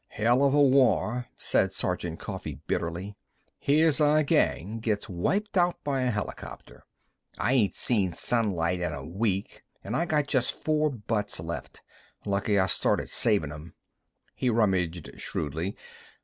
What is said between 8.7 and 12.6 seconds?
in a week, an' I got just four butts left. Lucky